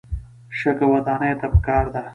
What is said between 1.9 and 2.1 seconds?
ده.